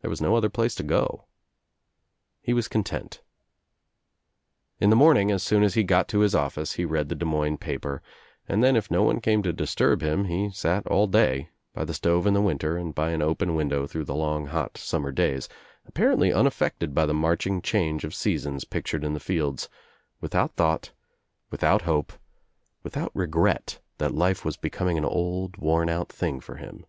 [0.00, 1.26] There was no other place to go.
[2.40, 3.20] He was content.
[4.80, 7.26] In the morning as soon as he got to his office he read the Des
[7.26, 8.00] Moines paper
[8.48, 11.92] and then If no one came to disturb him he sat all day, by the
[11.92, 15.46] stove in winter and by an open window through the long hot summer days,
[15.86, 19.68] apparently unaf fected by the marching change of seasons pictured in the fields,
[20.22, 20.90] without thought,
[21.50, 22.14] without hope,
[22.82, 26.86] without re gret that life was becoming an old worn out thing for him.